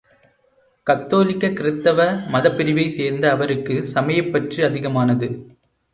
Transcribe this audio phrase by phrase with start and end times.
[0.87, 5.29] கத்தோலிக்க கிறித்தவ மதப்பிரிவைச் சேர்ந்த அவருக்கு சமயப்பற்று அதிகமானது.